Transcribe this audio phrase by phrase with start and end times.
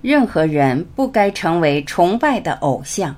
[0.00, 3.16] 任何人不该成为崇拜的偶像。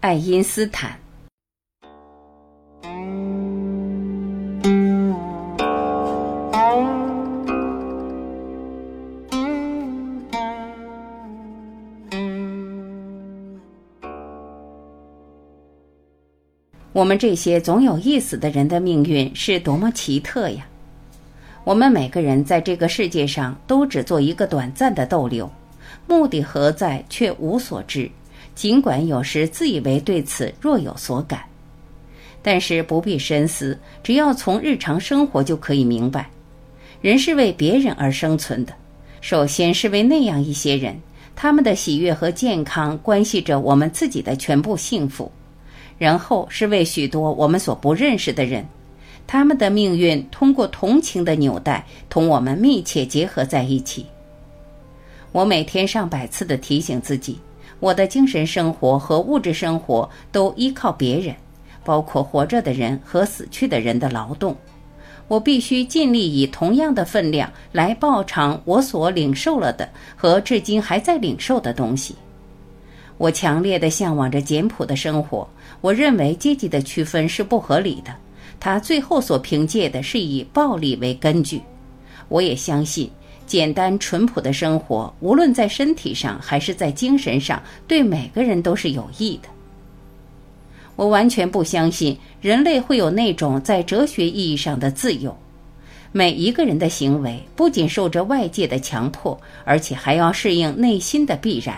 [0.00, 0.98] 爱因斯坦。
[16.94, 20.66] 我们这些总有意思的人的命运是多么奇特呀！
[21.62, 25.48] 我们每个人在这个世界上都只做一个短暂的逗留，
[26.06, 28.10] 目的何在却无所知。
[28.54, 31.44] 尽管有时自以为对此若有所感，
[32.42, 36.28] 但是不必深思，只要从日常生活就可以明白：
[37.00, 38.72] 人是为别人而生存的。
[39.20, 41.00] 首先是为那样一些人，
[41.36, 45.30] 他们的喜悦和健康关系着我们自己的全部幸福；
[45.96, 48.66] 然后是为许多我们所不认识的人。
[49.26, 54.06] 他们的命运通过同情的纽带同我们密切结合在一起。
[55.32, 57.38] 我每天上百次的提醒自己，
[57.80, 61.34] 我的精神生活和物质生活都依靠别人，
[61.84, 64.56] 包括活着的人和死去的人的劳动。
[65.28, 72.14] 我必须尽力以同样的分量来报偿我所领受了的和至今还在领受的东西。
[73.18, 75.46] 我强烈的向往着简朴的生活。
[75.82, 78.14] 我认为阶级的区分是不合理的。
[78.58, 81.60] 他最后所凭借的是以暴力为根据。
[82.28, 83.10] 我也相信，
[83.48, 89.48] 简单淳朴的生活，无论在身体上还是在精神上，对每个人都是有益的。
[90.94, 95.36] 我完全不相信人类会有那种在哲学意义上的自由。
[96.12, 101.76] 每一个人的行为不仅受着外界的强迫，而且还要适应内心的必然。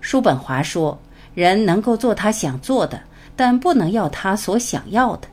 [0.00, 0.98] 叔本华说
[1.34, 3.00] ：“人能够做他想做的，
[3.34, 5.28] 但不能要他所想要的。”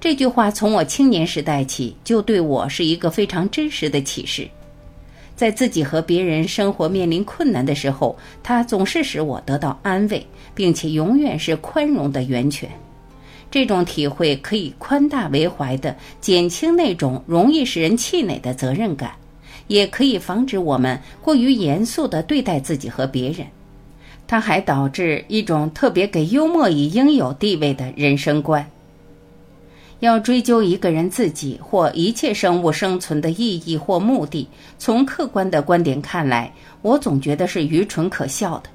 [0.00, 4.48] 这句话从我青年时代起就对我是一个非常真实的启示，
[5.36, 12.66] 在自己和别人生活面临困难的时候，它总是使我得到安慰，并且永远是宽容的源泉。
[13.50, 19.10] 这种体会可以宽大为怀的减轻那种容易使人气馁的责任感，
[19.66, 23.46] 也可以防止我们过于严肃地对待自己和别人。
[24.26, 28.66] 它还导致一种特别给幽默以应有地位的人生观。
[30.00, 36.52] 要追究一个人自己或一切生物生存的意义或目的，从客观的观点看来，
[36.82, 38.70] 我总觉得是愚蠢可笑的。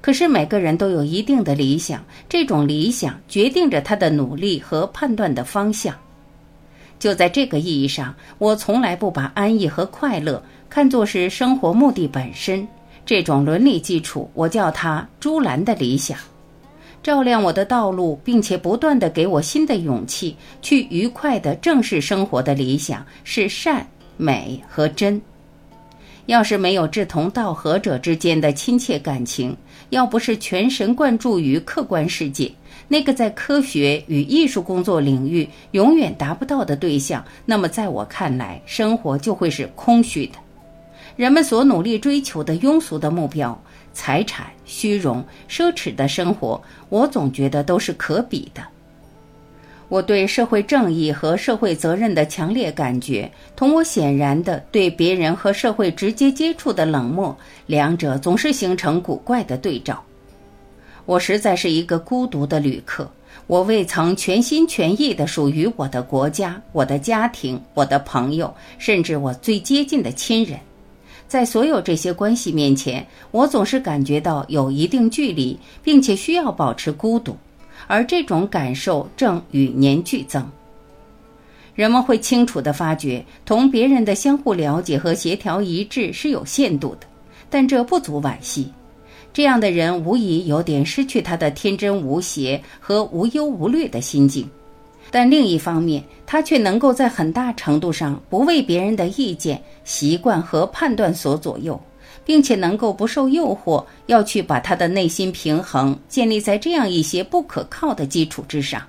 [0.00, 5.94] 可是每个人都有一定的理想，这种理想决定着他的努力和判断的方向。
[6.98, 12.66] 就在这个意义上，我从来不把安逸和快乐看作是生活目的本身。
[13.06, 16.18] 这种伦理基础，我叫它“朱兰的理想”。
[17.04, 25.20] 照亮我的道路，并且不断的给我新的勇气，去愉快的正视生活的理想是善、美和真。
[26.24, 29.54] 要是没有志同道合者之间的亲切感情，
[29.90, 32.50] 要不是全神贯注于客观世界，
[32.88, 40.38] 那个在科学与艺术工作领域永远达不到的对象，那么在我看来，生活就会是空虚的。
[41.16, 43.62] 人们所努力追求的庸俗的目标。
[43.94, 46.60] 财产、虚荣、奢侈的生活，
[46.90, 48.62] 我总觉得都是可比的。
[49.88, 60.02] 我对社会正义和社会责任的强烈感觉，同我显然的对别人和社会直接接触的冷漠，两者总是形成古怪的对照。
[61.04, 63.08] 我实在是一个孤独的旅客，
[63.46, 70.58] 我未曾全心全意的属于我的国家、我的家庭、我的朋友，甚至我最接近的亲人。
[71.26, 77.36] 在所有这些关系面前，我总是感觉到有一定距离，并且需要保持孤独，
[77.86, 80.48] 而这种感受正与年俱增。
[81.74, 87.06] 人们会清楚地发觉，同别人的相互了解和协调一致是有限度的，
[87.50, 88.70] 但这不足惋惜。
[89.32, 94.48] 这样的人无疑有点失去他的天真无邪和无忧无虑的心境。
[95.10, 101.80] 但另一方面，他却能够在很大程度上不为别人的意见、习惯和判断所左右，
[102.24, 108.82] 并且能够不受诱惑，要去把他的内心平衡建立在这样一些不可靠的基础之上。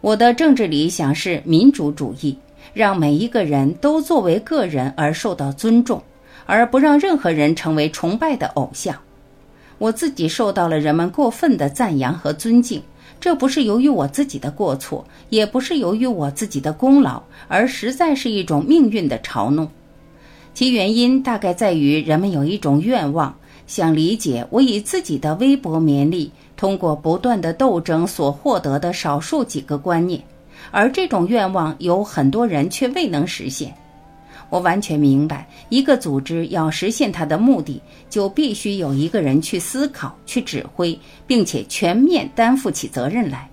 [0.00, 2.38] 我的政治理想是民主主义，
[2.72, 6.02] 让每一个人都作为个人而受到尊重，
[6.46, 8.96] 而不让任何人成为崇拜的偶像。
[9.78, 12.82] 我自己受到了人们过分的赞扬和尊敬。
[13.20, 19.68] 这不是由于我自己的过错，也不是由于我自己的功劳，而实在是一种命运的嘲弄。
[20.52, 23.34] 其原因大概在于人们有一种愿望，
[23.66, 30.22] 想理解我以自己的微薄绵力，通过不断的斗争所获得的少数几个观念，
[30.70, 33.74] 而这种愿望有很多人却未能实现。
[34.54, 40.96] 我完全明白，一个组织要实现它的目的，就必须有一个人去思考、去指挥，
[41.26, 43.50] 并且全面担负起责任来。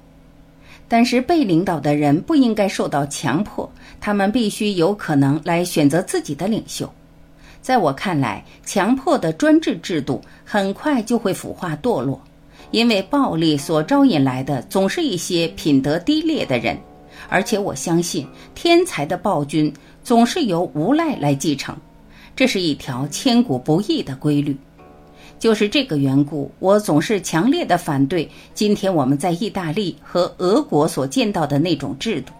[0.87, 3.67] 但是，被领导的人不应该受到强迫，
[3.99, 6.87] 他们必须有可能来选择自己的领袖。
[7.63, 12.21] 在我看来，强迫的专制制度很快就会腐化堕落，
[12.69, 16.77] 因为暴力所招引来的总是一些品德低劣的人，
[17.29, 19.73] 而且我相信天才的暴君。
[20.03, 21.75] 总是由无赖来继承，
[22.35, 24.57] 这是一条千古不易的规律。
[25.37, 32.33] 就是这个缘故，我总是强烈的反对今天我们在意大利和俄国所见到的那种制度。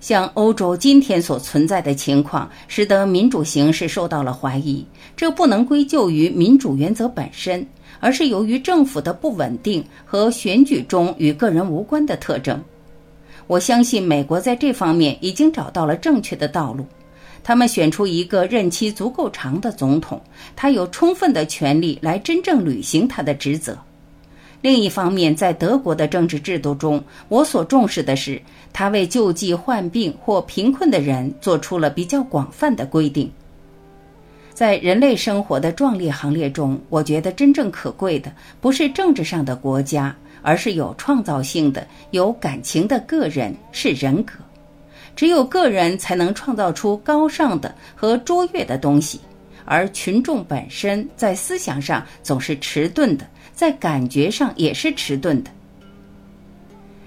[0.00, 4.82] 像欧洲今天所存在的情况，使得民主形势受到了怀疑。
[5.14, 7.64] 这不能归咎于民主原则本身，
[8.00, 12.58] 而是由于政府的不稳定和选举中与个人无关的特征。
[13.46, 16.86] 我相信美国在这方面已经找到了正确的道路。
[17.44, 20.20] 他们选出一个任期足够长的总统，
[20.54, 23.76] 他有充分的权利来真正履行他的职责。
[24.60, 28.40] 另一方面，在德国的政治制度中，我所重视的是，
[28.72, 33.28] 他为救济患病或贫困的人做出了比较广泛的规定。
[34.54, 40.14] 在人类生活的壮烈行列中，我觉得真正可贵的不是政治上的国家。
[40.42, 44.34] 而是有创造性的、有感情的个人是人格，
[45.14, 49.20] 只有个人才能创造出高尚的和卓越的东西，
[49.64, 55.50] 而群众本身在思想上总是迟钝的，在感觉上也是迟钝的。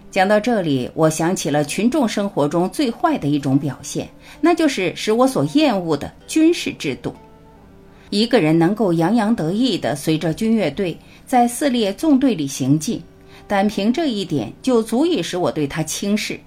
[0.09, 4.07] 讲到这里，我想起了群众生活中最坏的一种表现，
[4.39, 7.13] 那就是使我所厌恶的军事制度。
[8.11, 13.03] 一个人能够洋洋得意地随着军乐队在四列纵队里行进。
[13.47, 16.39] 单凭这一点就足以使我对他轻视。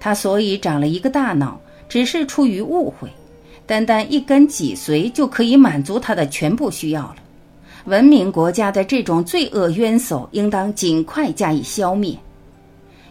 [0.00, 3.08] 他所以长了一个大脑，只是出于误会。
[3.66, 7.16] 单单一根脊髓就可以满足他的全部需要了。
[7.86, 12.16] 文明国家的这种罪恶冤首应当尽快加以消灭。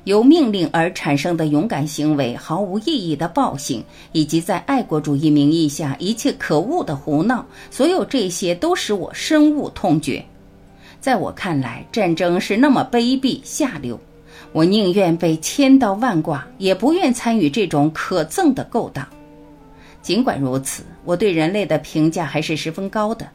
[0.04, 3.82] 由命令而产生的勇敢行为、毫无意义的暴行，
[4.12, 10.24] 以及在爱国主义名义下一切可恶的胡闹，所有这些都使我深恶痛绝。
[11.04, 14.00] 在我看来，战争是那么卑鄙下流，
[14.54, 19.06] 我宁愿被千刀万剐，也不愿参与这种可憎的勾当。
[20.02, 23.28] 尽管如此，我对人类的评价还是十分高的。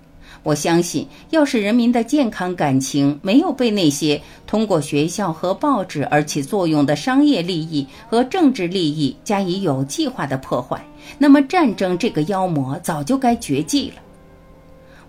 [0.42, 10.82] 我相信，要是人民的健康感情没有被那些通过学校和报纸而起作用的商业利益和政治利益加以有计划的破坏，
[11.18, 14.00] 那么战争这个妖魔早就该绝迹了。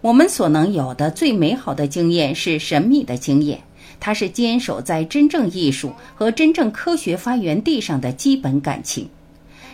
[0.02, 3.60] 我们所能有的最美好的经验是神秘的经验，
[4.00, 9.10] 它是坚守在真正艺术和真正科学发源地上的基本感情。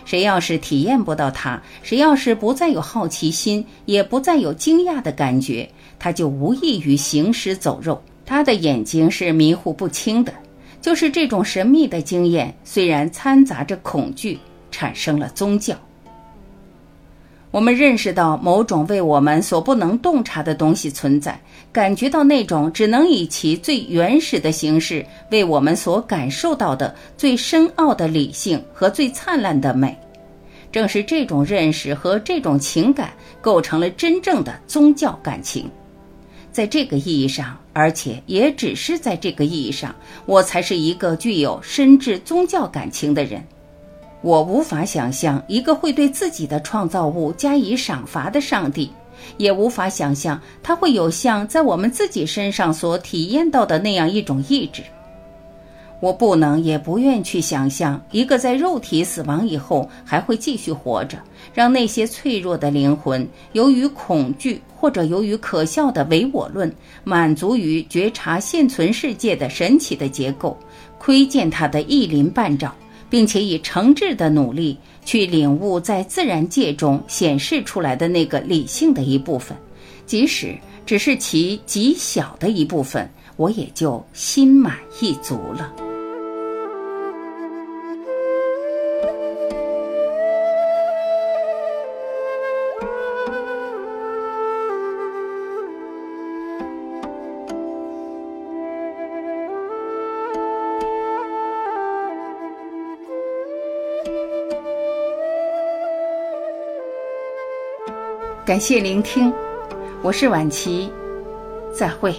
[0.04, 5.68] 谁要是体验不到它，谁要是不再有好奇心，也不再有惊讶的感觉，
[5.98, 8.02] 他就无异于行尸走肉。
[8.24, 10.32] 他的眼睛是迷糊不清的。
[10.80, 14.38] 就是这种神秘的经验，虽然掺杂着恐惧，
[14.70, 15.76] 产生了宗教。
[17.56, 21.40] 我们认识到某种为我们所不能洞察的东西存在，
[21.72, 29.98] 感觉到那种只能以其最原始的形式为我们所感受到的最深奥的理性和最灿烂的美。
[30.70, 33.10] 正是这种认识和这种情感
[33.40, 35.66] 构成了真正的宗教感情。
[36.52, 39.96] 在这个意义上，而且也只是在这个意义上，
[40.26, 43.42] 我才是一个具有深挚宗教感情的人。
[44.26, 48.90] 我无法想象一个会对自己的创造物加以赏罚的上帝，
[49.36, 54.82] 也无法想象他会有像在我们自己身上所体验到的那样一种意志。
[56.00, 61.16] 我不能也不愿去想象一个在肉体死亡以后还会继续活着，
[61.54, 70.58] 让那些脆弱的灵魂由于恐惧或者由于可笑的唯我论，满足于觉察现存世界的神奇的结构，
[70.98, 72.74] 窥见它的一鳞半爪。
[73.08, 79.56] 并且以诚挚的努力去领悟在自然界中显示出来的那个理性的一部分，
[80.06, 85.85] 即使只是其极小的一部分，我也就心满意足了。
[108.46, 109.34] 感谢聆听，
[110.02, 110.88] 我是晚琪，
[111.74, 112.14] 再会。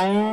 [0.00, 0.27] Oh.